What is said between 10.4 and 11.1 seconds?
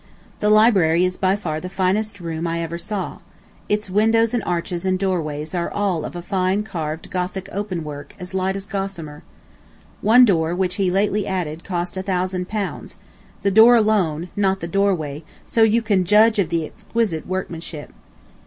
which he